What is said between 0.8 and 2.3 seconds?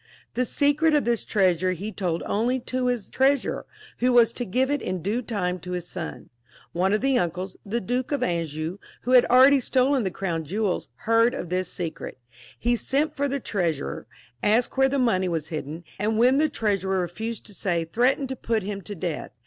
of this treasure he told